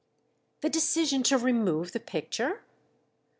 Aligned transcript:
"The 0.61 0.69
decision 0.71 1.21
to 1.29 1.37
remove 1.37 1.91
the 1.91 1.99
picture?" 1.99 2.63